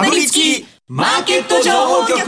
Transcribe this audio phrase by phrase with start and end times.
[0.00, 2.24] かぶりつきマーケット情報局。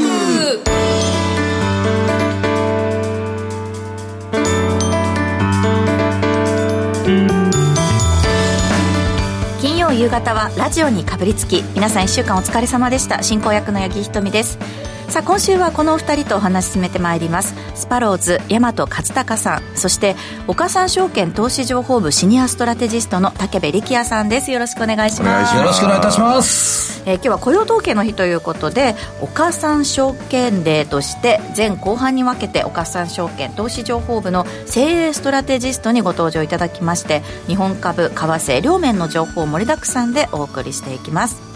[9.58, 13.22] 金曜夕方はラジオにかぶりつき皆さん1週間お疲れ様でした。
[13.22, 14.58] 進行役の八木ひとみです。
[15.12, 17.54] さあ今週はこのお二人とお話し進めてまいります。
[17.74, 19.76] スパローズ大和勝孝さん。
[19.76, 20.16] そして
[20.48, 24.50] 岡三証券投資情報部シニアストラテジストの武部力也さんです。
[24.50, 25.54] よろしくお願いします。
[25.54, 41.51] よろしくお願いいたします、えー今日は雇用統計の日ということで岡三証券デーとして前後半に分けて岡三証券投資情報部の精鋭ストラテジストにご登場いただきまして日本株為替両面の情報を盛りだくさんでお送りしていきます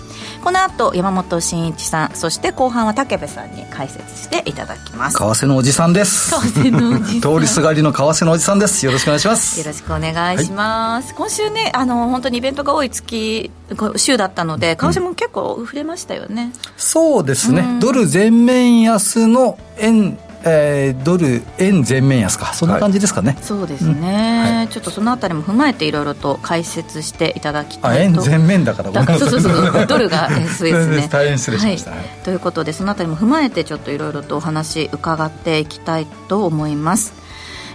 [0.46, 5.18] この後山本慎一さんそして後半は武部さんに解説していただきます。
[5.18, 6.30] 為替のおじさんです。
[6.30, 7.34] 為替のおじさん。
[7.34, 8.86] 通りすがりの為替のおじさんです。
[8.86, 9.58] よろしくお願いします。
[9.58, 13.50] よろしくお願いします、今週ねあの本当にイベントが多い月
[13.96, 20.16] 週だったので為替も結構触れましたよね、そうですね、ドル全面安の円、
[20.46, 22.54] えードル円全面安か。
[22.54, 24.58] そんな感じですかね、そうですね、うん。
[24.58, 24.68] はい。
[24.68, 28.02] ちょっとそのあたりも踏まえていろいろと解説していただきたあいと。
[28.02, 29.28] 円全面だからごめんなさい。
[29.28, 31.08] そうそうそうドルが安いですね。
[31.12, 31.98] 大変失礼しました、はい。
[31.98, 32.08] はい。
[32.24, 37.25] ということでそのあたりも踏まえてちょっといろいろとお話伺っていきたいと思います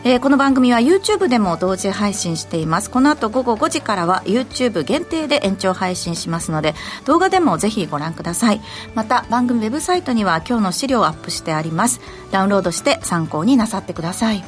[0.04, 2.90] えーこの番組は YouTube でも同時配信しています。
[2.90, 6.74] この後午後5時からは YouTube 限定で延長配信しますので
[7.06, 8.62] 動画でもぜひご覧ください。
[8.96, 12.02] また番組ウェブサイトには今日の資料をアップしてあります。
[12.32, 14.44] ダウンロードして参考になさってください。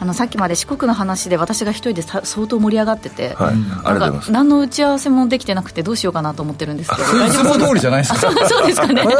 [0.00, 4.20] あのさっきまで四国の話で私が一人でさ相当盛り上がってて、はい、なん。
[4.20, 8.18] か何の打ち合わせもできてなくてどうしようかなと思ってるんですけどそれいつも通りじゃないですか。
[8.20, 8.94] そうそうですかね。
[8.94, 9.14] なんか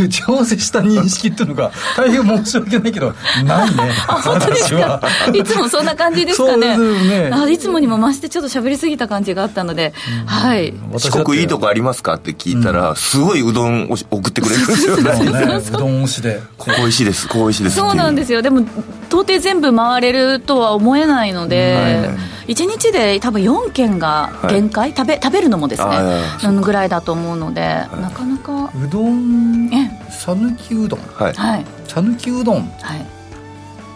[0.00, 3.92] う打ち合わせした認識っていうのが大変申し訳ないけどないね。
[4.08, 5.00] あ本当です私は。
[5.00, 6.76] かいつもそんな感じですかね？
[6.76, 7.30] ね。
[7.32, 9.92] あいつもにも増してちょっと喋りすぎた感じがあったので、
[10.26, 10.74] はい。
[10.98, 15.60] 四国いいとこありますかって聞いたら、すごいうどんを送ってくれるんですよね。
[15.60, 18.42] そうどん推しでここ美味しいです、ここ美味しいですそうなんですよ。
[18.42, 18.60] でも
[19.08, 22.10] 到底全部回れるとは思えないので、
[22.46, 27.60] 1日で多分4軒が限界、食べ食べるのもですねあーうんぐらいだと思うので、
[28.00, 28.70] なかなか。
[28.74, 31.00] うどんえ讃岐うどん？
[31.14, 31.32] はい。
[31.32, 31.64] はい。
[31.88, 32.70] 讃岐うどん？
[32.80, 33.06] はい。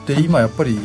[0.06, 0.78] で今やっぱり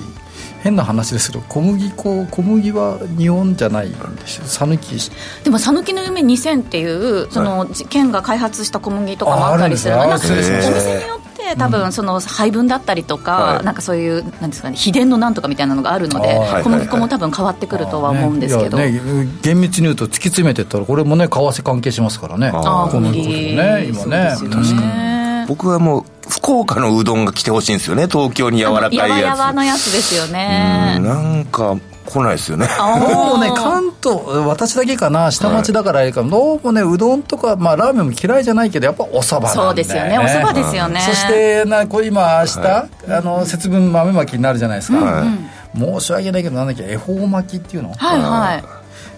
[0.62, 4.46] 変な話ですけど小麦粉小麦は日本じゃないんですよ。
[4.46, 4.98] 讃岐。
[5.44, 10.58] でも讃岐の夢2000っていうその、県が開発した小麦とかもあったりするんかおあるんですね。
[10.58, 13.66] 店によって多分その配分だったりとか、はい。
[13.66, 22.52] なんかそういうなんですかね秘伝のなんとかみたいなのがあるので、小麦粉も多分変わってくるとは思うんですけど、ねね厳密に言うと突き詰めてったらこれもね為替関係しますからね。
[22.52, 25.46] 小麦粉とね今ねそうですよね。
[25.48, 29.10] 僕はもう、福岡のうどんが来てほしいんですよね、東京に柔らかいやつ。
[29.10, 32.68] やわやわのやつですようんねなんか、来ないですよね。
[32.80, 39.68] あどうもねー関東私だけかな下町だからあれかどうもねうどんとかまあラーメンも嫌いじゃないけどやっぱお蕎麦なんだよね。
[39.68, 40.20] そうですよね。
[40.20, 41.02] お蕎麦ですよね。
[41.02, 42.88] そしてなこれ今明日、あ
[43.22, 45.80] の節分豆まきになるじゃないですか、はい。
[45.80, 48.64] 申し訳ないけどなんだっけ恵方巻きっていうの、はいはい。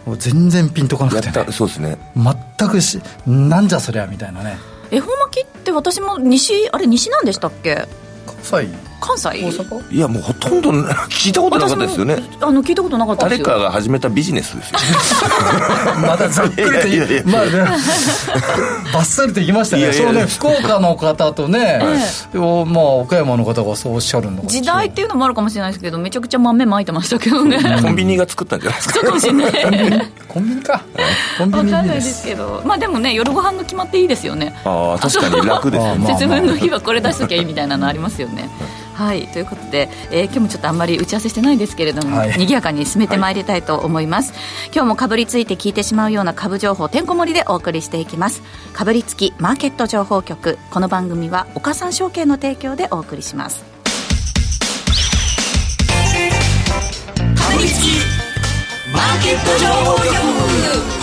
[0.07, 1.97] もう全然ピンとこなくてそうですね。
[2.15, 4.57] 全くしなんじゃそりゃみたいなね。
[4.89, 7.87] 恵方巻きって私も西あれ西なんでしたっけ？
[8.25, 9.29] 関西関西？
[9.29, 9.93] 大阪？
[9.95, 10.71] いや、もうほとんど
[11.09, 12.17] 聞いたことなかったですよね。
[12.41, 13.45] あの聞いたことなかったですよ。
[13.45, 14.79] 誰かが始めたビジネスですよ。
[16.07, 17.23] またざっくりといやいやいや。
[17.25, 17.51] まあね
[18.93, 19.83] バッサリと言いましたね。
[19.83, 20.03] いやいや。
[20.03, 21.81] そうね福岡の方とね、
[22.35, 27.57] おまあ岡山の方がそうおっしゃるのが時代っていうのもあるかもしれないですけどめちゃくちゃ豆まいてましたけどね。
[27.81, 28.93] コンビニが作ったんじゃないですか？
[28.95, 29.51] そうかもしれない。
[30.27, 30.81] コンビニか。
[31.37, 32.61] コンビわかんないニでですすけど。
[32.65, 34.53] まあでもね夜ご飯が決まっていいですよね。
[34.65, 36.07] ああ、確かに楽ですね。
[36.07, 38.49] 節分の日はこれ出しときゃいいみたいなのありますよね
[38.97, 42.31] はいということで、えー今日もちょっとあんまり打ち合わせしてないですけれども、はい。
[42.31, 44.33] 賑やかに進めてまいりたいと思います、
[44.73, 48.41] 今日もかぶりついて聞いてしまうような株情報てんこ盛りでお送りしていきます。
[48.73, 53.59] かぶりつきマーケット情報局この番組は岡三証券の提供でお送りします。
[53.59, 53.65] か
[57.55, 57.87] ぶりつき
[58.91, 60.96] マーケット情報局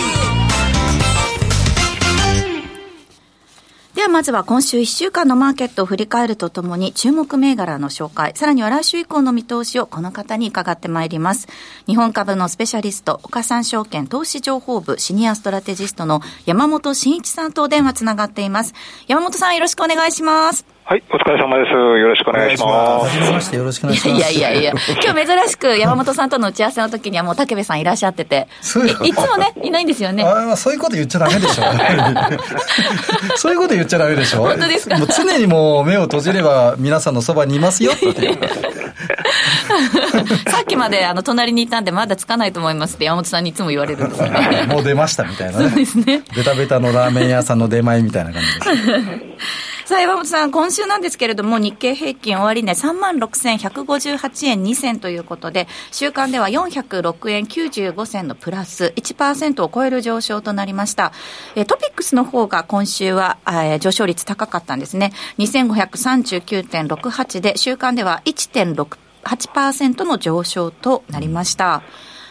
[3.95, 11.47] ではまずは今週1週間のマーケットを振り返るとともに注目銘柄の紹介、さらには来週以降の見通しをこの方に伺ってまいります。
[11.87, 18.73] 日本株のスペシャリスト、岡三証券投資情報部シニアストラテジストの山本慎一さんとお電話つながっています。
[19.07, 20.74] 山本さんよろしくお願いします。
[20.87, 21.71] はい、お疲れ様です。
[21.71, 23.05] よろしくお願いします。
[23.07, 24.17] はじめましてよろしくお願いします。
[24.17, 24.73] いやいやいやいや、
[25.03, 30.23] 今日珍しく山本さんとの打ち合わせの時にはもう武部さんいらっしゃってて、そういいつもね、いないんですよね。
[30.23, 31.63] ああそういうこと言っちゃダメでしょ。
[33.35, 34.43] そういうこと言っちゃダメでしょ。
[34.43, 34.95] 本当ですか？
[34.99, 37.91] もう常にもう目を閉じれば皆さんのそばにいますよ
[40.47, 45.69] さっきまであの隣にいたんでまだつかないと思いますって山本さんにいつも言われるんですよねもう出ましたみたいなね。
[45.69, 46.21] そうですね。
[46.35, 49.24] ベタベタのラーメン屋さんの出前みたいな感じです
[49.85, 61.11] さあ、山本さん、今週なんですけれども、日経平均終値3万6158円2銭ということで、週間では406円95銭のプラス、1%を超える上昇となりました。
[61.55, 65.13] えトピックスの方が今週は、え上昇率高かったんですね。
[65.37, 71.83] 2539.68で、週間では1.68%の上昇となりました。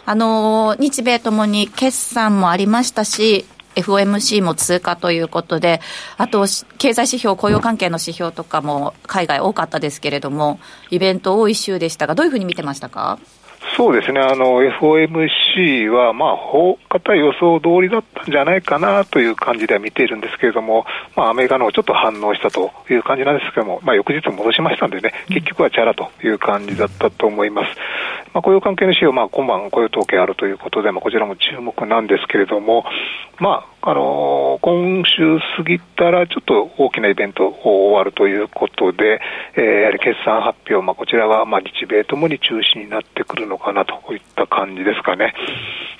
[0.06, 5.80] あの日米ともに決算もありましたし、FOMC も通過ということで、
[6.16, 6.46] あと、
[6.78, 10.60] 経済指標、雇用関係の指標とかも海外多かったですけれども、
[10.90, 13.18] イベント多い週でしたが、どういうふうに見てましたか？
[13.84, 27.76] そうですね、あの FOMC は、まあ、大方予想通りだったんじゃないかなという感じでは見ているんですけれども、まあ、アメリカのちょっと反応したという感じなんですけども、まあ、翌日戻しましたんでね、結局はチャラという感じだったと思います。
[28.32, 32.86] まあ、雇用関係の指標、まあ、今晩雇用統計あるということで、まあ、こちらも注目なんですけれども、
[33.38, 39.20] まあ、あのー、今週過ぎたらちょっと大きなイベント終わるということで、
[39.56, 45.34] えー、やはり決算発表、まあ、こちらが、まあ、日米ともに中心になってくるのかなといった感じですかね。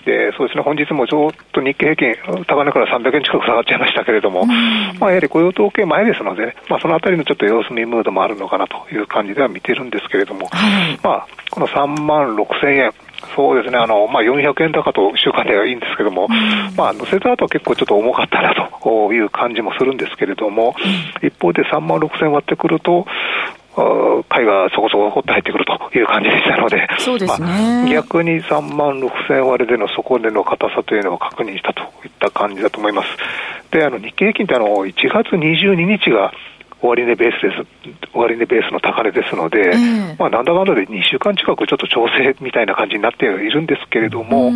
[0.06, 10.48] で、そうですね、本日もちょっと日経平均、高値から300円近く下がっちゃいましたけれども、まあ、やはり雇用統計前ですので、ね、まあ、そのあたりのちょっと様子見ムードもあるのかなという感じでは見てるんですけれども、
[11.02, 12.92] まあ、この3万6000円、
[13.34, 16.28] そうですね、あのまあ、400円高と週間ではいいんですけども、
[16.76, 20.74] まあ、乗せた後は結構ちょっと重かったなという感じもするんですけれども、
[21.22, 23.06] 一方で3万6000円割ってくると、
[24.28, 33.08] 買いがそこそこ掘って入ってくるという感じでしたので、そうですね、まあ、逆に3万6000円割れでの底での硬さというのを確認したといった感じだと思います。
[33.72, 36.32] で、あの日経平均ってあの1月22日が
[36.84, 44.50] 終値ベースです、終値ベースの高値ですので、えー、まあ、なんだかんだで2週間近くちょっと調整みたいな感じになっているんですけれども、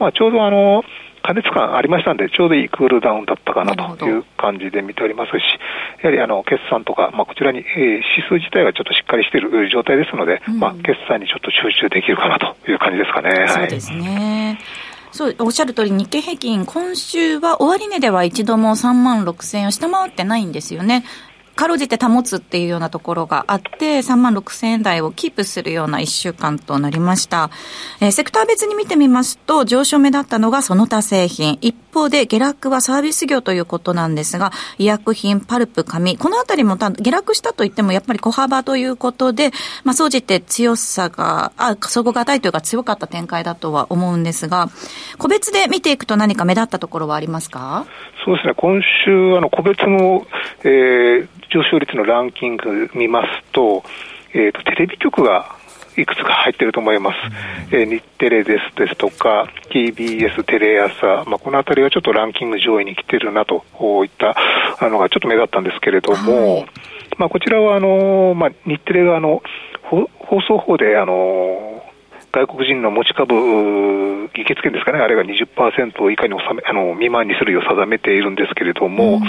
[0.00, 0.82] まあ、ちょうどあの、
[1.22, 5.34] 加熱感ありましたんで、ちょうどいいクールダウンだったかなという感じで見ておりますし、
[6.02, 7.66] やはりあの決算とか、まあ、こちらに、えー、
[8.00, 13.46] 指数自体がちょっとしっかりしている状態ですので、うん、まあ、決算にちょっと集中できるかなという感じですかね。
[13.46, 14.58] そうですね。
[15.10, 21.04] そう、おっしゃる通り、日経平均、今週は終値では一度も3万6000円を下回ってないんですよね。
[21.58, 27.50] かろうじて保つっていうようなところがあって、3万6千円台をキープするような1週間となりました。
[28.00, 31.58] えー、セクター別に見てみますと、上昇目だったのがその他製品。
[31.60, 39.50] 一方で下落はサービス業ということなんですが、医薬品、パルプ、紙、このあたりも下落したといってもやっぱり小幅ということで、
[39.82, 44.68] まあ、総じて強さが、あ、底堅いというか強かった展開だとは思うんですが、
[45.18, 47.84] 個別で見ていくと何か目立ったところはありますか？
[48.24, 50.26] そうですね、今週、あの、個別の、
[50.62, 53.82] えー、上昇率のランキング見ますと、
[54.32, 55.56] えーと、テレビ局が
[55.96, 57.16] いくつか入ってると思います。
[57.74, 63.64] えー、日テレですですとか、TBS、テレ朝、まあ、このあたりはちょっとランキング上位に来てるなと
[64.04, 64.36] いった
[64.88, 66.66] のがちょっと目立ったんですけれども、はい、
[67.16, 69.42] まあ、こちらはあの、まあ、日テレがあの
[69.82, 70.08] 放
[70.42, 71.82] 送法であの
[72.30, 73.34] 外国人の持ち株、
[74.34, 79.22] 議決権ですかね、あれが20%以下に収めあの未満にするよう定めているんですけれども、うん、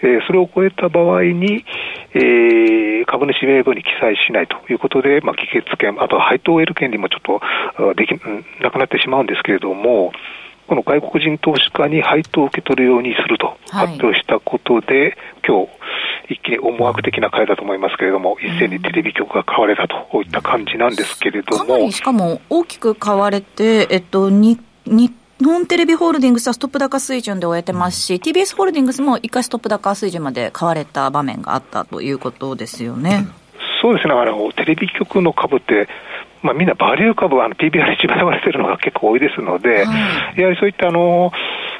[0.00, 1.64] えー、それを超えた場合に、
[2.14, 8.12] えー、株主名簿に記載しないということで、まあ、議決権、あとは配当を得る権利もちょっとでき
[8.60, 10.12] なくなってしまうんですけれども、
[10.68, 15.16] この外国人投資家に配当を受け取るようにすると発表したことで、はい、
[15.46, 21.64] 今日一気に思惑的な会だと思いますけれども、一斉にテレビ局が買われたといった感じなんですけれども。
[21.64, 24.58] かなりしかも大きく買われて、えっと、に、
[25.38, 33.28] 日本テレビホールディングスはストップ高水準で終えてますし、TBS ホールディングスも一回ストップ高水準まで買われた場面があったということですよね。
[33.80, 35.88] そうですね、あのテレビ局の株って、
[36.42, 41.30] まあ、みんなバリュー株、あの PBR 一番言われてるのが結構多いですので、はい、やはりそういったあの、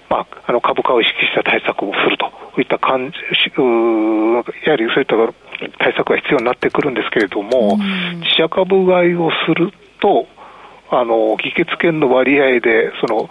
[0.08, 3.16] まあ、あの株価を意識した対策をするといった感じ、
[4.66, 5.16] やはりそういった
[5.78, 7.76] 対策が必要になってくるんですけれども、
[8.22, 10.28] 自社株買いをすると、
[10.90, 13.28] あの議決権の割合で、その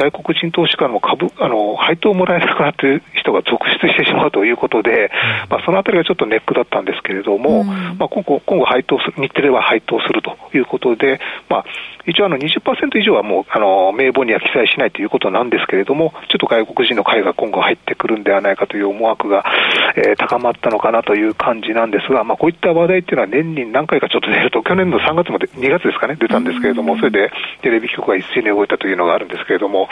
[0.00, 5.10] 外国人投資家の株あの配当をもらえなくなっている人が続出してしまうということで、
[5.50, 7.66] まあ、そのあたりがちょっとネックだったんですけれども、うん、
[7.98, 11.64] まあ、今後今後配当す、日テレは配当するということで、まあ、
[12.06, 19.44] 一応あの20%以上はもうあの名簿には記載しないということなんですけれども、ちょっと外国人の買いが今後入ってくるんではないかという思惑が
[19.96, 29.88] えー、高まったのかなという感じなんですが、まあ、こういった話題っていうのは年に何回かちょっと出ると、去年の3月まで、2月ですかね、出たんですけれども、それでテレビ局が一斉に動いたというのがあるんですけれども、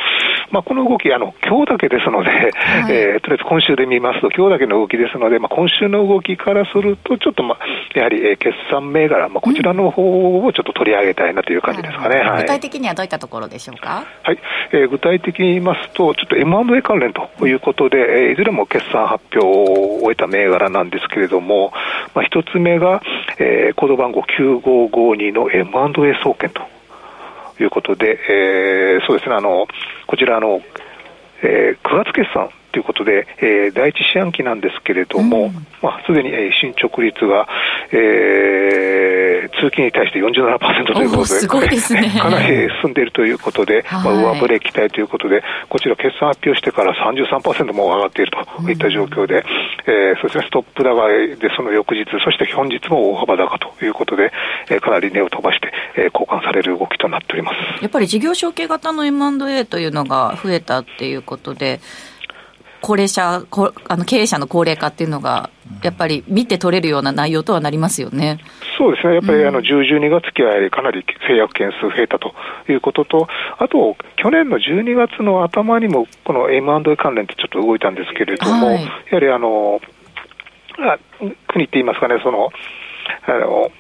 [0.51, 12.21] まあ、この動き、あの今日だけですので、はい、えー、とりあえず今週で見ますと、今日だけの動きですので、まあ、今週の動きからすると、ちょっと、まあ、やはり、えー、決算銘柄、まあ、こちらの方をちょっと取り上げたいなという感じですかね。
[12.21, 14.05] はい、具体的にはどういったところでしょうか？
[14.23, 14.39] はい、
[14.73, 21.73] えー、具体的に言いますと、ちょっと M&A 関連ということで、えー、いずれも決算発表を終えた銘柄なんですけれども、
[22.15, 23.03] まあ、一つ目が、
[23.39, 26.63] えー、コード番号9552の M&A 総研と
[27.63, 29.67] いうことで、えー、そうですね、あの、
[30.07, 30.61] こちらあの、
[31.43, 37.49] えー、9月決算ということで、えー、第一四半期なんですけれども、うん、まあ、すでに、えー、進捗率が、
[37.91, 38.98] えー、
[39.61, 49.43] 通期に対して47%ということで、すごいですね、かなり進んでいるということで、はい、まあ、上振れ期待ということで、こちら決算発表してから33%も上がっているといった状況で、うん、
[49.93, 54.33] えー、そうですね、ストップ高でその翌日、そして本日も大幅高ということで、
[54.71, 57.83] えー、かなり値を飛ばして、えー、交換される動きとなっております。
[57.83, 61.81] やっぱり事業承継型の M&A というのが増えたっていうことで、
[62.81, 63.43] 高齢者、
[63.89, 65.51] あの経営者の高齢化っていうのが、
[65.83, 68.39] やっぱり見て取れるような内容とはなりますよね。
[68.77, 72.35] そうですね、やっぱりあの10、12月期はかなり制約件数増えたと
[72.69, 79.81] いうことと、あと、去年の12月の頭にも、この M&A 関連ってちょっと動いたんですけれども、はい、やはりあの、
[80.79, 80.99] あ
[81.49, 82.51] 国って言いますかね、その、
[83.27, 83.71] あの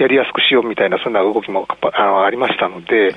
[0.00, 3.14] やりやすくしようみたいな、そんな動きもあのありましたので、うん、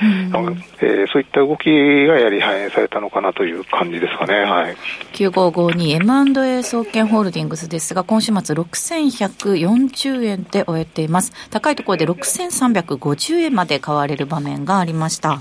[0.82, 4.42] えー、そういった動きがやはり反映されたのかなという感じですかね。
[4.42, 4.76] はい、
[5.14, 5.96] 9552
[6.34, 11.32] M&A 総研ホールディングスですが、今週末6140円で終えています。
[11.50, 15.40] 高いところで6350円まで買われる場面がありました。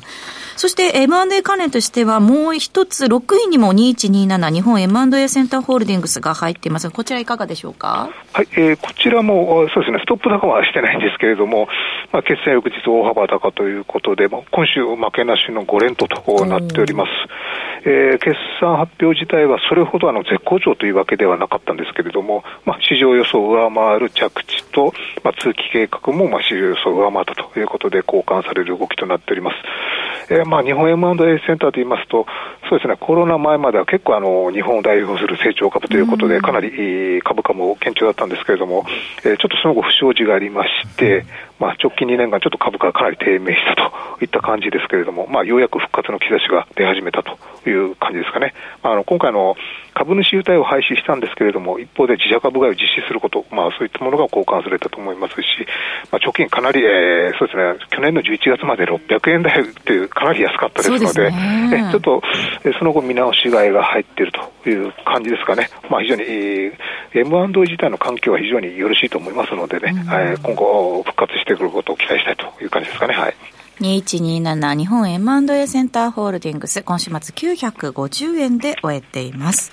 [0.63, 8.11] そして M&A 関連としてはもう一つ、6位にも2127日本 M&A センターホールディングスが入っていますこちらいかがでしょうか？
[8.33, 11.67] はい、えー、こちらもそうですね、ストップ高はしてないんですけれども、
[12.13, 16.07] まあ、決算翌日大幅高ということで、まあ、今週負けなしの5連と
[16.47, 17.11] なっております。
[17.85, 29.57] えー、決算発表自体はそれほどあの絶好調というわけではなかったんですけれども、まあ、市場予想を上回る着地と、まあ、通期計画もまあ市場予想を上回ったということで交換される動きとなっております。
[30.29, 32.27] えー、まあ日本 M&A センターといいますと、
[32.69, 38.85] そうですね、コロナ前までは結構あの日本を代表する成長株ということで、かなり株価も堅調だったんですけれども、
[39.25, 41.25] えー、ちょっとその後不祥事がありまして、
[41.59, 47.39] まあ、直近2年間ちょっと株価がかなり低迷したといった感じですけれども、まあ、ようやく復活の兆しが出始めたと
[47.69, 48.53] いう感じですかね。
[48.83, 49.55] あの今回の
[49.95, 55.67] 株主優待を廃止したんですけれども、一方で自社株買いを実施すること、まあ、そういったものが交換されたと思いますし、
[56.11, 62.23] まあ、貯金かなり、えー、そうですね、去年の11月まで600円台っていう、かなり安かったですので、でね、ちょっと、
[62.79, 65.69] その後見直し買いが入っているという感じですかね。
[65.91, 73.15] まあ、非常に、えー、M&A 自体の環境は非常によろしいと思いますのでね、うん、えー、今後復活してくることを期待したいという感じですかね。
[73.15, 73.35] はい。
[73.81, 79.73] 2127日本 M&A センターホールディングス、今週末950円で終えています。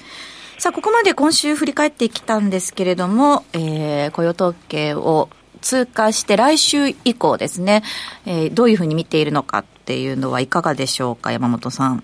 [0.58, 5.30] さあ、ここまで今週振り返ってきたんですけれども、えー、雇用統計を
[5.62, 7.84] 通過して来週以降ですね、
[8.26, 12.04] えー、どういうふうに見ているのかっていうのはいかがでしょうか、山本さん。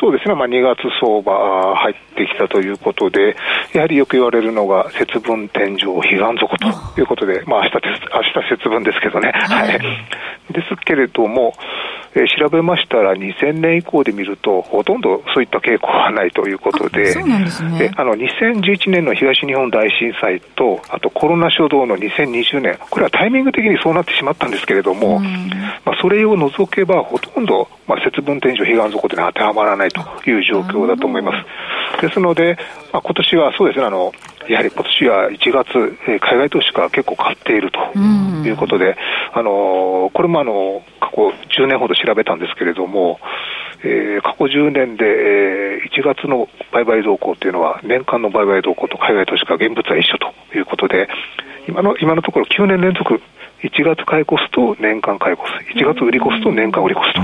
[0.00, 3.36] そうですね、まあ、2月相場入ってきたということで、
[3.72, 6.56] やはりよく言われるのが、節分天井彼岸底
[6.94, 7.76] ということで、まあ明日
[8.12, 9.78] 明日節分ですけどね、はい、
[10.52, 11.54] ですけれども、
[12.14, 25.20] えー、調べましたら、2000年以降で見ると、ほとんどそういった傾向はないということで、そうなんですね、あの2011年の東日本大震災と、あとコロナ初動の2020年、これはタイミング的にそうなってしまったんですけれども、
[25.84, 31.32] まあ、それを除けば、ほとんど、まあ、節分天井彼岸底というのは当てはまらないという状況だと思いま
[31.98, 32.02] す。
[32.02, 32.58] ですので、
[32.92, 34.12] まあ、今年はそうですね、あの
[34.48, 38.96] やはり今年は1月、えー、海外投資家が結構買っているということで、
[39.32, 41.28] あのこれもあの過去
[41.62, 43.20] 10年ほど調べたんですけれども、
[43.82, 51.08] えー、過去10年で、えー、1月の売買動向というのは、年間の売買動向と海外投資家、現物は一緒ということで、
[51.68, 53.20] 今の今のところ9年連続、
[53.62, 57.20] 1月買い越すと年間買い越す、1月売り越すと年間売り越すと、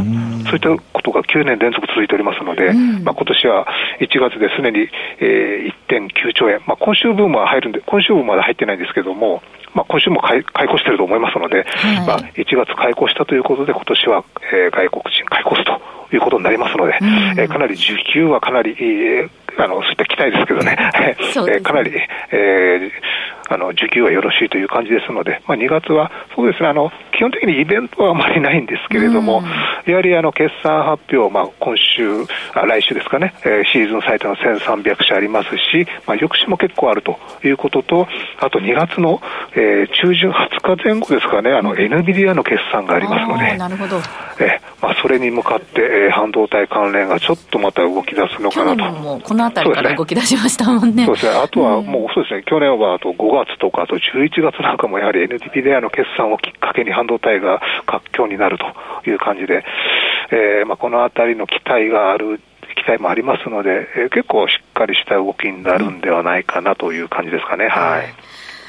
[0.50, 3.66] そういったことが9年連続続いておりますので、まあ今年は
[4.00, 4.88] 1月ですでに、
[5.20, 9.42] えー、1.9兆円、まあ、今週分は入るんで、今週分まだ入ってないんですけども、
[9.74, 15.80] まあ、今週も買い買い越してると思いますので、はい、まあ、1月買い越したということで、今年は、えー、外国人買い越すと
[16.14, 17.08] いうことになりますので、うん、
[17.40, 21.16] えー、かなり需給はかなり、えー、あのそういった期待ですけどね、ね。
[21.56, 21.92] えー、かなり、
[22.32, 29.42] えーあの、需給はよろしいという感じですので、まあ、2月は、そうですね、あの、基本的にイベントはあまりないんですけれども、
[29.86, 32.24] やはりあの、決算発表、まあ、今週、
[32.54, 38.08] あ来週ですかね、えー、シーズン最多の1300社ありますし、まあ、翌週も結構あるということと、
[38.40, 39.20] あと2月の、
[39.54, 43.96] えー、中旬20日前後ですかね、あの、NVIDIA の決算がありますので、なるほど。
[44.38, 48.92] えー、まあ、それに向かって、えー、半導体関連がちょっとまた動き出すのかなと。
[49.00, 51.06] もこの辺りから動き出しましたもんね。
[51.06, 51.36] そうですね。
[51.36, 59.64] あとはもう、そうですね、去年はあと5月とか、あと11月なんかもやはり NVIDIA の決算をきっかけに半導体が活況になるという感じで、
[60.30, 62.40] えー、まあ、このあたりの期待がある
[62.84, 67.68] 期待もありますので、えー、結構しっかりした動きになるんではないかなという感じですかね。
[67.68, 68.14] はい。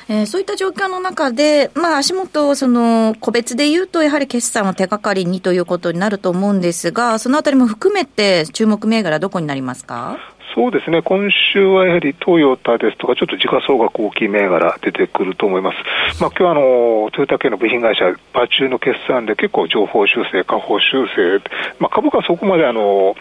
[0.10, 10.18] えー、そういった状況の中で、まあ、足元、その、個別で言うと、やはり決算を手がかりにということになると思うんですが、そのあたりも含めて、注目銘柄、どこになりますか？
[10.56, 15.78] そうですね、今週はやはりトヨタですとか、ちょっと時価総額大きい銘柄出てくると思います。
[16.22, 21.42] まあ、今日はあの、トヨタ系の部品会社、パチューの決算で結構情報修正、下方修正、
[21.80, 23.16] まあ、株価はそこまであの、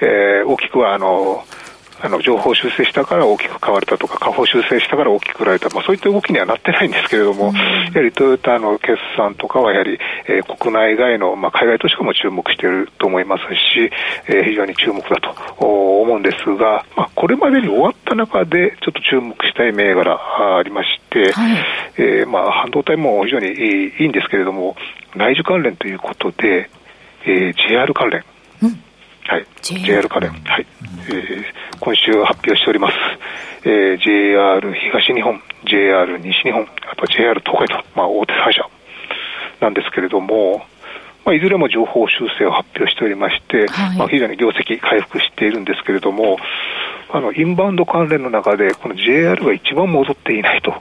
[0.00, 1.44] えー、大きくはあの、
[2.00, 7.62] あの情報修正したから大きく買われたとか、下方修正したから大きく売られた、まあ、そういった動きにはなってないんですけれども、うん、や
[7.94, 9.98] はりトヨタの決算とかは、やはり、
[10.28, 13.90] えー、国内外の、まあ、海外投資家も注目していると思いますし、
[14.28, 15.30] えー、非常に注目だと
[15.64, 21.64] 思うんですが、まあ、これまでに終わった中で、ちょっと注目したい銘柄ありまして、はい、
[21.96, 24.76] えー、まあ、半導体も非常にいいんですけれども、
[25.16, 26.68] 内需関連ということで、
[27.24, 28.24] えー、JR 関連。
[29.26, 30.66] はい、JR 関連、はい、
[31.08, 31.44] えー、
[31.80, 32.96] 今週発表しております、
[33.64, 38.68] えー、JR 東日本、JR 西日本、あと JR 東海と、まあ、大手3社
[39.60, 40.66] なんですけれども、
[41.24, 46.36] まあ、いずれも情報修正を発表しておりまして、はい、まあ、非常に業績回復しているんですけれども、
[47.10, 50.74] あのインバウンド関連の中で、この JR が一番戻っていないと。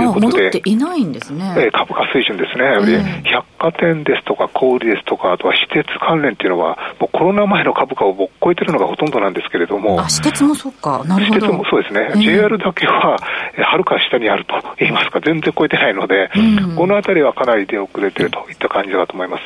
[0.00, 11.40] いうことで、っていないんですね、えー、株価水準ですね、えー、百貨店ですとか小売ですとか、あとは私鉄関連っていうのは、もうコロナ前の株価を超えてるのがほとんどなんですけれども、あ私鉄もそっか、なるほど。
[11.40, 19.42] 私鉄もそうですね、えー、JR だけははるか下にあると言いますか、全然超えてないので、うん、このあたりはかなり出遅れてるといった感じだと思います。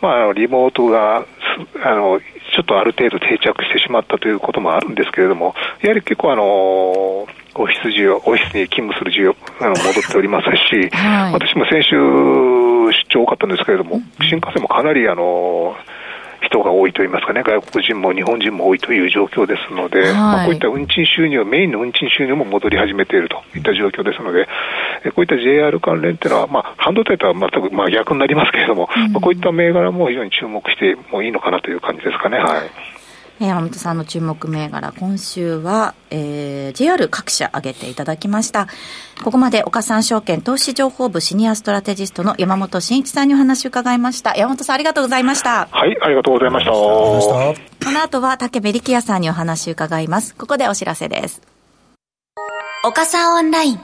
[0.00, 1.24] まあ、あのリモートが
[1.82, 2.20] あの
[2.54, 7.26] ちょっとある程度定着してしまったということもあるんですけれども、やはり結構あの
[7.62, 15.76] オフィス需要、オフィスに勤務する需要、あの戻っておりますし、 はい、私も先週出張多かったんですけれども、新幹線もかなりあの
[16.42, 24.46] 人が多いといいますかね、外国人も日本人も多いという状況ですので、はい、まあ、こういった運賃収入、メインの運賃収入も戻り始めているといった状況ですので、
[25.14, 32.38] こういった JR 関連っていうのは、まあ、半導体とは全くまあ逆になりますけれども、うん、まあ、こういった銘柄も非常に注目してもいいのかなという感じですかね。
[32.38, 32.95] はい
[33.38, 38.66] 山本さんの注目銘柄、今週は、えー、JR 各社挙げていただきました。
[39.22, 44.34] ここまで岡三証券投資情報部シニアストラテジストの山本慎一さんにお話を伺いました。
[44.36, 45.68] 山本さんありがとうございました。
[45.70, 46.72] はい、ありがとうございました。
[46.72, 47.54] こ
[47.92, 50.34] の後は竹部力也さんにお話を伺います。
[50.34, 51.42] ここでお知らせです。
[52.84, 53.80] 岡三オンライン。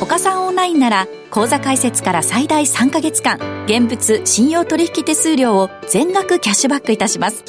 [0.00, 7.44] 岡三オンラインなら、口座開設から最大3ヶ月間、現物信用取引手数料を全額キャッシュバックいたします。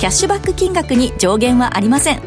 [0.00, 2.22] キャッシュバック金額に上限はありません。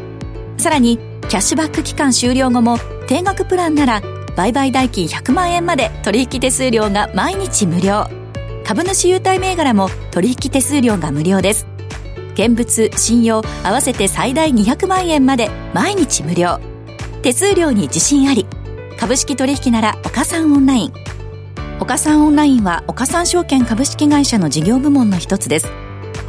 [0.58, 0.96] さらに
[1.28, 4.00] キャッシュバック期間終了後も定額プランなら
[4.36, 8.06] 売買代金100万円まで取引手数料が毎日無料。
[8.64, 11.66] 株主優待銘柄も取引手数料が無料です。
[12.34, 16.60] 現物信用合わせて最大200万円まで毎日無料。
[17.22, 18.46] 手数料に自信あり
[19.00, 20.92] 株式取引なら岡三オンライン。
[21.80, 25.83] 岡三オンラインは岡三証券株式会社の事業部門の一つです。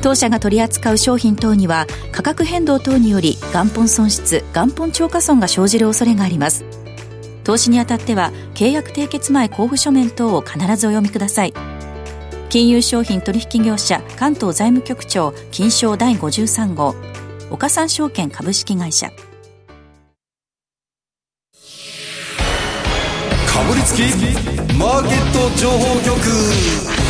[0.06, 6.63] 当社が取り扱う商品等には価格変動等により元本損失元本超過損が生じる恐れがあります。
[7.44, 11.56] 投資にあたっては契約締結前交付書面等を必ずお読みください。
[12.50, 16.94] 金融商品取引業者関東財務局長金賞第53号。
[17.50, 19.10] 岡三証券株式会社。
[19.10, 19.13] か
[23.68, 24.02] ぶりつき
[24.78, 27.05] マーケット情報局。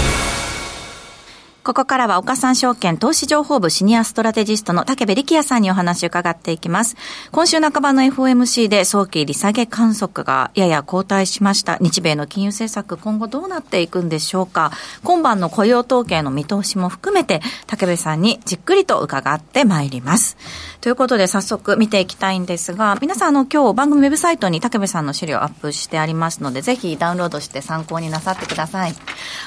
[1.66, 6.96] ここからは岡三証券投資情報部シニアストラテジストの竹部力也さんにお話を伺っていきます。
[7.32, 11.80] 今週半ばの FOMC で早期利下げ観測がやや後退しました。
[11.82, 14.74] 日米の金融政策今後どうなっていくんでしょうか。
[15.04, 20.38] 今晩の雇用統計の見通しも含めて竹部さんにじっくりと伺ってまいります。
[20.82, 28.94] ということで早速見ていきたいんですが、皆さんあの今日番組ウェブサイトに竹部さんの資料アップしてありますので、ぜひダウンロードして参考になさってください。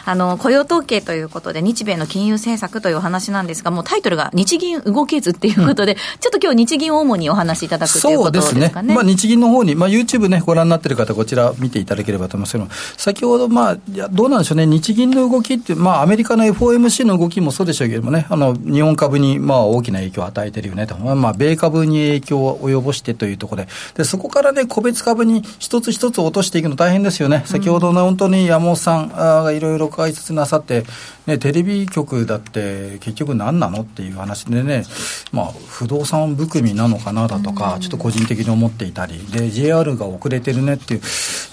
[0.05, 8.61] あの雇用統計ということで日米の金融政策というお話なんですが、もうタイトルが日銀動けずっていうことで、うん、ちょっと今日日銀を主にお話しいただくということですかね。
[8.61, 8.95] そうですね。
[8.95, 13.77] まあ日銀の方に、まあ YouTube ね、ご覧になってる方、こちら見ていただければと思いますけど先ほど、まあ、
[14.11, 20.97] どうなんでしょうね、日銀の動きって、まあアメリカの FOMC の動きもそうでしょうけどもね、あの、日本株にまあ大きな影響を与えてるよねと。
[20.97, 27.43] まあ、米株に影響を及ぼしてというところで、で、そこからね、個別株に一つ一つ落としていくの大変ですよね。
[27.47, 30.85] 先ほどの本当に山本さんがいろいろ解説なさって、
[31.29, 34.85] ね、テレビ局だって結局何なのっていう話でね、
[35.31, 41.01] まあ、不動産含みなのかなだとか、ちょっと個人的に思っていたり、で、JR が遅れてるねっていう、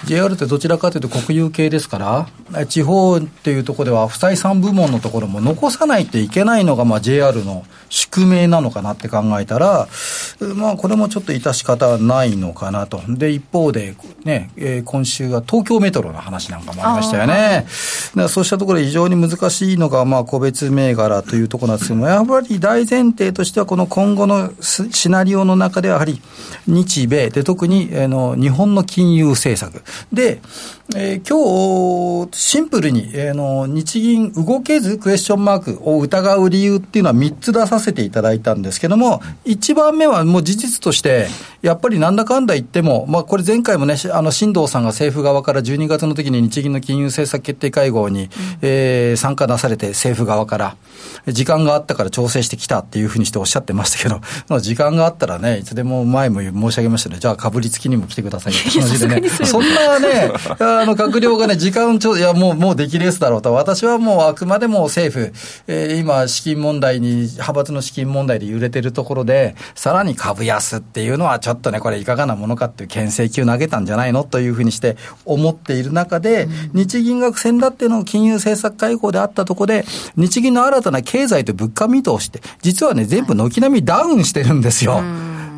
[0.06, 9.90] JR ってどちらかというと国有系ですから、地方っていうところでは不採算部門のところも残さないといけないのが、まあ、JR の宿命なのかなって考えたら、
[10.56, 13.02] まあ、これもちょっと致し方ないのかなと。
[13.10, 17.66] で、一方で、ね、えー、今週は東京メトロの話なんかもありましたよね。
[18.30, 26.22] そうしたところで非常に難しいのが、まあ、個別銘柄というところなんですけども、やっぱり大前提としては、この今後のシナリオの中では、やはり
[26.68, 29.84] 日米で、特に、あ、の日本の金融政策。
[30.14, 30.40] で、
[30.94, 41.28] えー、今日、シンプルに、えー、の日銀動けずクエスチョンマークを疑う理由っていうのは3つ出させていただいたんですけども、1番目はもう事実として、
[41.64, 48.30] やっぱりなんだかんだ言っても、まあ、これ前回もね、あの、新藤さんが政府側から12月の時に日銀の金融政策決定会合に、うん、
[48.62, 50.78] えー、参加なされて、政府側から、
[51.28, 60.32] 時間があったから調整してきたっていうふうにしておっしゃってましたけど、まあ、時間があったらね、いつでも前も申し上げましたね、じゃあ、かぶりつきにも来てくださいよって話で ね、そんなね、
[60.82, 65.34] あの、閣僚がね、 時間ちょ、いや、もう、もうできレースだろうと、私はもうあくまでも政府、
[65.68, 79.86] えー、今、資金問題に、派閥の資金問題で揺れてるところで、さらに株安っていうのは、ちょっとね、これ、いかがなものかっていう牽制球投げたんじゃないのというふうにして思っている中で、日銀が先だっての金融政策会合であったところで、
[80.16, 85.02] 日銀の新たな経済と物価見通しって、実はね、全部軒並みダウンしてるんですよ。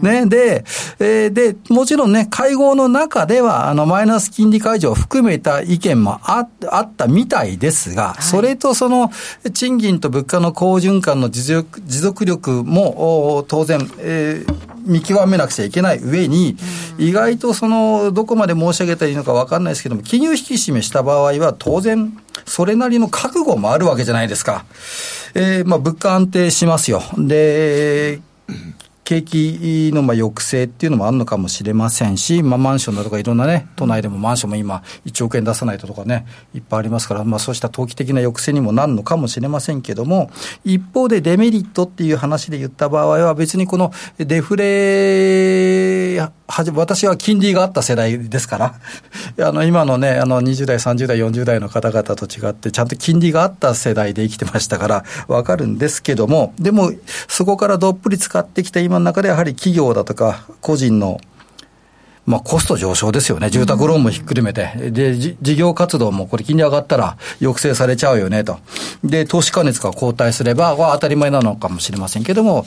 [0.02, 0.64] ね、で、
[1.00, 9.12] えー、で、もちろんね、会合の中では、あの、マイナス金利解除を含めた意見もああったみたいですが、はい、それとその、
[9.54, 16.58] 賃金と物価の好循環の持続持続力も、当然、えー、見極めなくちゃいけない上に、
[16.98, 24.66] 意外とその、どこまで申し上げたらいいのか分かんないですけども、金融引き締めした場合は、当然、それなりの覚悟もあるわけじゃないですか。
[25.34, 27.02] えー、まあ、物価安定しますよ。
[27.18, 28.22] で、
[29.08, 40.30] 景気のまあ抑制っていうのもあるのかもしれませんし、まあ、マンションだとかいろんなね、都内でもマンションも今、1億円出さないととかね、いっぱいありますから、まあ、そうした投機的な抑制にもなるのかもしれませんけども、
[40.66, 46.20] 一方でデメリットっていう話で言った場合は、別にこのデフレ、
[46.74, 48.76] 私は金利があった世代ですから、
[49.48, 56.92] あの今のね、あの20代、30代、40代の方々と違って、ちゃんと金利があった世代で生きてましたから、わかるんですけども、でも、
[57.30, 61.20] そこからどっぷり使ってきた今の中でやはり企業だとか個人の
[62.28, 63.50] まあ、コスト上昇ですよね。
[63.50, 64.92] 住宅ローンもひっくるめて。
[64.92, 68.60] で、事業活動もこれ金利上がったら抑制されちゃうよねと。
[69.02, 72.66] で、投資加熱が後退すれば、は当たり前なのかもしれませんけども、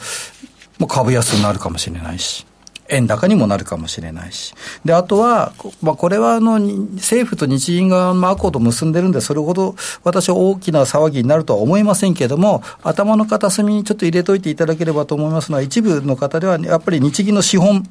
[0.78, 2.46] もう株安になるかもしれないし。
[2.90, 4.54] 円高にもなるかもしれないし。
[4.84, 9.74] で、あとは、まあ、これはあの、政府と日銀がアコード結んでるんで、それほど
[10.04, 17.86] 私は大きな騒ぎになるとは思いませんけれども、頭の片隅にちょっと入れといていただければと思いますのは、一部の方では、やっぱり日銀の資本、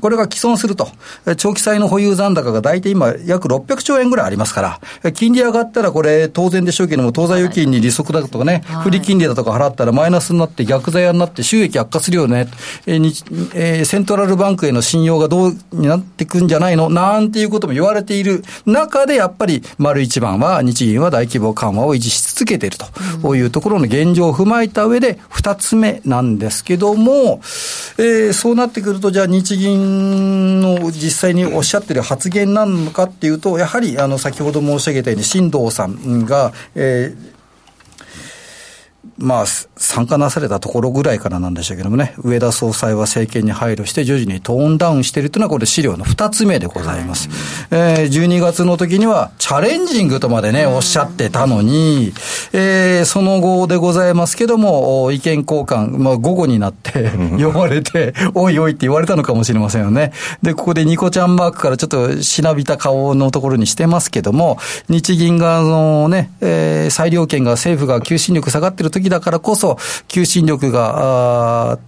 [0.00, 0.88] これが既存すると。
[1.36, 12.48] 長期債の保有残高が大体今約600兆円ぐらいありますから、金利上がったらこれ当然でしょうけども、当座預金に利息だとかね、はい、不利金利だとか払ったらマイナスになって逆ザヤになって収益悪化するよね。
[12.86, 16.88] えーえー、セントラルバンクへの信用がどうになっていくんじゃないの？
[16.90, 22.86] なんていうことも言われている中で、やっぱり丸一番は日銀は大規模緩和を維持し続けていると、
[23.22, 27.40] こういうところの現状を踏まえた上で、二つ目なんですけども、
[27.98, 37.33] えー、そうなってくると、じゃあ日銀の実際におっしゃってる発言なのかっていうと、やはりあの先ほど申し上げたように、新藤さんが、えー
[39.18, 47.28] まあ、参加なされたところぐらいからなんでしょうけどもね、上田総裁は政権に配慮して、徐々にトーンダウンしているというのは、これ、資料の2つ目でございます。
[47.70, 52.12] えー、12月の時には、チャレンジングとまでね、おっしゃってたのに、
[52.52, 60.12] えー、その後でございますけども、意見交換、まあ、午後になって呼ばれて、おいおいって言われたのかもしれませんよね。
[60.42, 71.78] で、ここでニコちゃんマークからちょっとしなびた顔のところにしてますけども、日銀が、あのね、えー、裁量権が政府が求心力下がってる時だからこそ、求心力が、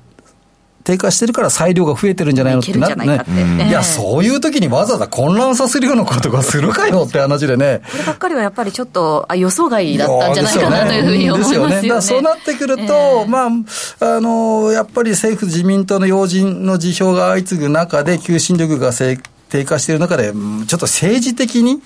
[0.87, 2.97] 低下してるから裁量が増えてるんじゃないのってなって。
[2.97, 3.69] ねええ。
[3.69, 7.83] いや、そういう時にわざわざ混乱させるようなことがするかよって話でね。
[7.91, 11.75] こればっかりはやっぱりちょっとあ予想外だったんじゃないかなというふうに思いますよね。
[11.75, 12.87] ですだからそうなってくると、え
[13.27, 13.27] え。
[13.27, 13.49] まあ、
[13.99, 21.81] あの、やっぱり政府自民党の要人の辞表が相次ぐ中で、求心力が成低下している中で、うんちょっと政治的に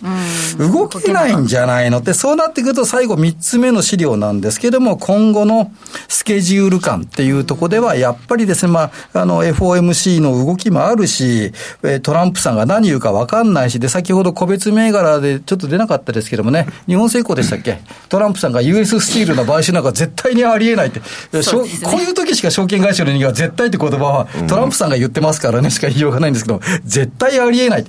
[0.58, 5.70] 動けないんじゃないのって、そうなってくると最後3つ目の資料なんですけども、今後の
[6.08, 17.80] スケジュール感っていうところでは、やっぱりですね、まあ、あの、FOMC の動きもあるし、えートランプさんが何言うか分かんないし、で、先ほど個別銘柄でちょっと出なかったですけどもね、日本成功でしたっけ？
[18.08, 21.06] トランプさんが US スチールの買収なんか絶対にありえないって、ね。
[21.82, 27.84] こういう時しか証券会社の人間は絶対って言葉は、トランプさんが言ってますからね、しか言いようがないんですけど、絶対ありえない。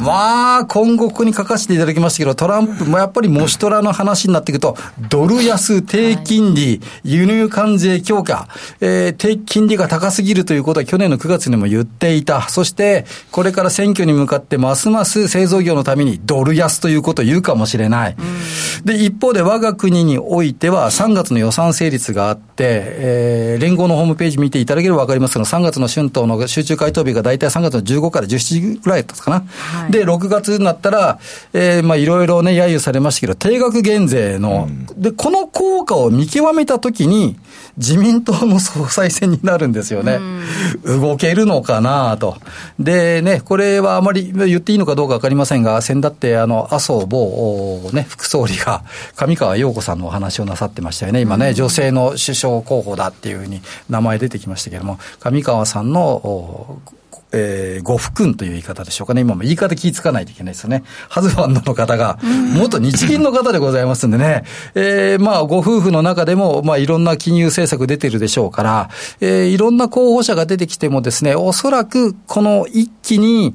[0.00, 4.76] まあ、今後ここに書かせていただきましたけど、トランプもやっぱりモシトラの話になっていくと、
[5.08, 8.48] ドル安、低金利、輸入関税強化、
[8.80, 12.48] えー低金利が高すぎるということは去年の9月にも言っていた。
[12.48, 18.16] そして、これから選挙に向かってますます製造業のためにドル安ということを言うかもしれない。
[18.84, 29.88] で、一方で我が国においては3月の予算成立があって、えー連合のホームページ見ていただければわかりますけど、3月の春闘の集中回答日が大体3月の15から17時ぐらいだったかな。
[29.88, 31.18] いで、6月になったら、
[31.52, 37.38] えーまあいろいろね、揶揄されましたけど、定額減税の、で、この効果を見極めたときに、
[37.76, 40.18] 自民党の総裁選になるんですよね。
[40.84, 42.36] 動けるのかなと。
[42.78, 47.18] でね、これはあまり言っていいのかどうかわかりませんが、先だって、あの、麻生某、
[47.86, 48.84] おね、副総理が、
[49.16, 51.20] 上川陽子さんのお話をなさってましたよね。
[51.20, 56.78] 今ね、女性の首相候補だっていうふうに名前出てきましたけれども、上川さんの、お
[57.32, 59.22] えーご夫君という言い方でしょうかね。
[59.22, 60.82] 今も言い方気ぃつかないといけないですよね。
[61.08, 62.18] ハズファンドの方が、
[62.54, 64.44] 元日銀の方でございますんでね。
[64.74, 68.90] えーまあ、ご夫婦の中でも、まあ、いろんな金融政策出てるでしょうから、
[69.20, 73.54] えーいろんな候補者が出てきてもですね、おそらく、この一気に、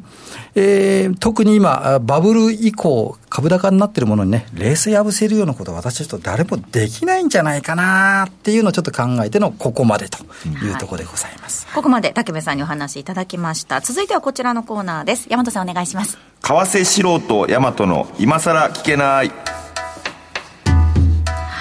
[0.57, 10.19] えー特に今、あバブル以降、株高になってるものにね、レース破せるようなことは私はちょっと誰もできないんじゃないかなっていうのをちょっと考えてのここまでと
[10.63, 11.67] いうところでございます。
[11.75, 13.81] ここまで竹部さんにお話いただきました。
[13.81, 15.27] 続いてはこちらのコーナーです。
[15.29, 16.17] 大和さんお願いします。
[16.41, 19.31] 為替素人大和の今さら聞けない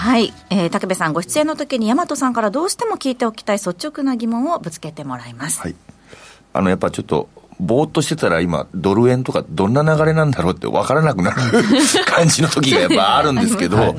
[0.04, 5.61] はい、えー、竹部さんご出演の時に大和さんからどうしても聞いておきたい率直な疑問をぶつけてもらいます。
[5.61, 5.74] はい。
[6.52, 7.28] あの、やっぱちょっと、
[7.61, 11.37] ぼーっとしてたら今、ドル円とかどんな流れなんだろうって分からなくなる
[12.07, 13.95] 感じの時がやっぱあるんですけど、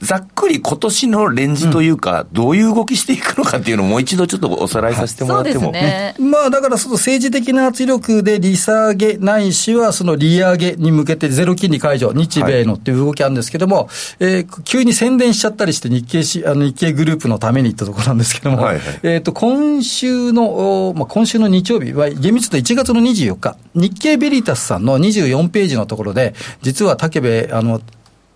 [0.00, 5.70] ざっくり今年のレンジというか、どういう動きしていくのかっていうのをもう一度ちょっとおさらいさせてもらっても。
[5.72, 6.14] ね。
[6.18, 13.88] まあだからその政治的な圧力で利下げないしはその利上げに向けてゼロ金利解除、日米のっていう動きあるんですけども、
[14.20, 27.80] えー急に宣伝しちゃったりして日経し、あの日経グループのためにってところなんですけども、はいはいえっ、と、今週の、おまあ、今週の日曜日は、厳密に1月の24日、日経ベリタスさんの24ページのところで、実は武部、あの、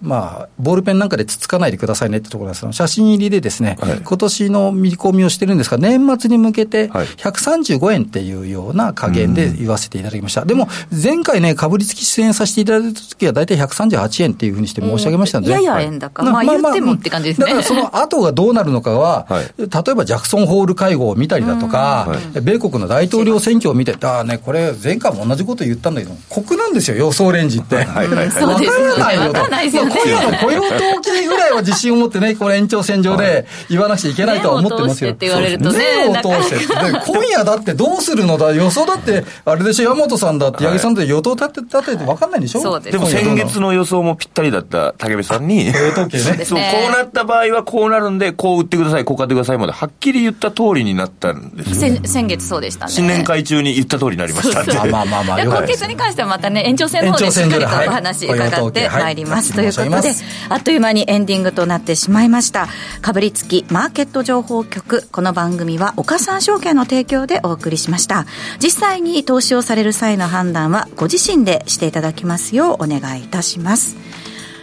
[0.02, 4.00] まあ、ボールペンなんかでつつかないでくださいねってところです写真入りでですね、はい。
[4.00, 7.06] 今年の見込みをしてるんですが、年末に向けてはい。
[7.06, 10.44] 135円っていうような加減で言わせていただきました。
[10.44, 16.22] でも、前回ね、株率出演させていただいた時は大体138円っていうふうにして申し上げましたので、やや円高。
[16.22, 17.46] まあ言ってもって感じですね。
[17.46, 19.44] だからその後がどうなるのかは、はい。
[19.58, 22.08] 例えばジャクソンホール会合を見たりだとか、
[22.42, 27.76] 米国の大統領選挙を見て、ああね、これ前回も同じこと言ったんだけど、酷なんですよ、予想レンジって。
[27.84, 29.89] はいはいからないよと。
[29.90, 35.11] 今夜の雇用統計ぐらいは自信を持ってね、この延長線上で言わなくちゃいけないとは思ってますよ。
[35.11, 36.57] 目を通してって言われるとね目を通して。
[36.59, 36.66] で
[37.07, 42.61] 今夜だってどうするのだ、予想だって、あれでしょ、山本さんだって、八木さんだって予想立て、立てて分かんないでしょ？
[42.61, 46.44] そうですでも先月の予想もぴったりだった武部さんに、雇用統計ね。
[46.44, 46.72] そう、ね。
[46.72, 51.74] こうなった場合はこうなるんで、こう売ってください、こう買ってくださいまで、はっきり言った通りになったんですよ。
[51.76, 52.92] 先先月そうでしたね。
[52.92, 54.62] 新年会中に言った通りになりました。
[54.62, 54.72] んで。
[54.72, 59.55] まあまあまあまあ、今月に関してはまたね、延長戦の方でしっかりとお話伺ってまいります。
[59.55, 60.12] ということで
[60.49, 62.69] あっという間にエンディングとなってしまいました。
[63.01, 65.07] かぶりつきマーケット情報局。
[65.12, 68.27] この番組は岡三証券の提供でお送りしました。
[68.62, 73.97] 実際に投資をされる際の判断はご自身でしていただきますようお願いいたします。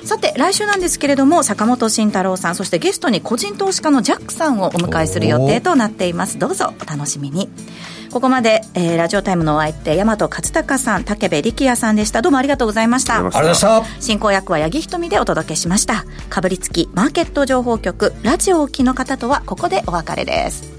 [0.08, 6.40] さて来週なんですけれども坂本慎太郎さんそしてゲストに個人投資家のジャックさんをお迎えする予定となっています。
[6.40, 7.50] どうぞお楽しみに。
[8.12, 12.22] ここまで、えーラジオタイムのお相手大和勝孝さん武部力也さんでした。
[12.22, 13.16] どうもありがとうございました。
[13.16, 14.02] ありがとうございました。
[14.02, 20.77] 進行役は八木ひとみでお届けしましたかぶりつきマーケット情報局ラジオをおきの方とはここでお別れです